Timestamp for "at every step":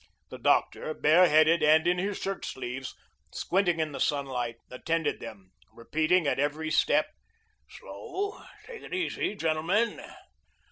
6.25-7.11